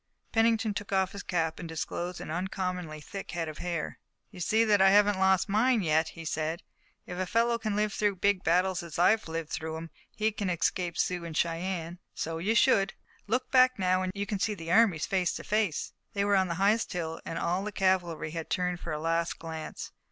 Pennington 0.31 0.73
took 0.73 0.91
off 0.91 1.11
his 1.11 1.21
cap 1.21 1.59
and 1.59 1.69
disclosed 1.69 2.19
an 2.19 2.31
uncommonly 2.31 2.99
thick 3.01 3.29
head 3.33 3.47
of 3.47 3.59
hair. 3.59 3.99
"You 4.31 4.39
see 4.39 4.63
that 4.65 4.81
I 4.81 4.89
haven't 4.89 5.19
lost 5.19 5.47
mine 5.47 5.83
yet," 5.83 6.09
he 6.17 6.25
said. 6.25 6.63
"If 7.05 7.19
a 7.19 7.27
fellow 7.27 7.59
can 7.59 7.75
live 7.75 7.93
through 7.93 8.15
big 8.15 8.43
battles 8.43 8.81
as 8.81 8.97
I've 8.97 9.27
lived 9.27 9.51
through 9.51 9.77
'em 9.77 9.91
he 10.15 10.31
can 10.31 10.49
escape 10.49 10.97
Sioux 10.97 11.23
and 11.23 11.37
Cheyennes." 11.37 11.99
"So 12.15 12.39
you 12.39 12.55
should. 12.55 12.95
Look 13.27 13.51
back 13.51 13.77
now, 13.77 14.01
and 14.01 14.11
you 14.15 14.25
can 14.25 14.39
see 14.39 14.55
the 14.55 14.71
armies 14.71 15.05
face 15.05 15.33
to 15.33 15.43
face." 15.43 15.93
They 16.13 16.25
were 16.25 16.35
on 16.35 16.47
the 16.47 16.55
highest 16.55 16.91
hill, 16.93 17.21
and 17.23 17.37
all 17.37 17.63
the 17.63 17.71
cavalry 17.71 18.31
had 18.31 18.49
turned 18.49 18.79
for 18.79 18.91
a 18.91 18.99
last 18.99 19.37
glance. 19.37 19.91